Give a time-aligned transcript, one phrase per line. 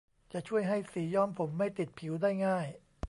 [0.31, 2.67] จะช่วยให้สีย้อมผมไม่ติดผิวได้ง่าย